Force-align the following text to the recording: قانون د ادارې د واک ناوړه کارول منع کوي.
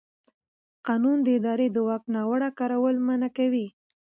قانون 0.87 1.17
د 1.23 1.27
ادارې 1.39 1.67
د 1.71 1.77
واک 1.87 2.03
ناوړه 2.15 2.49
کارول 2.59 2.95
منع 3.07 3.29
کوي. 3.37 3.67